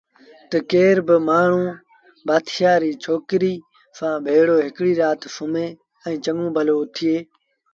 تا 0.49 0.57
ڪير 0.71 0.97
با 1.07 1.15
مآڻهوٚٚݩ 1.27 1.79
بآتشآ 2.27 2.71
ريٚ 2.81 2.99
ڇوڪريٚ 3.03 3.63
سآݩ 3.97 4.21
ڀيڙو 4.25 4.57
هڪڙيٚ 4.65 4.99
رآت 5.01 5.19
سُمهي 5.35 5.67
چڱون 6.23 6.47
ڀلو 6.55 6.75
اُٿيٚو 6.81 7.17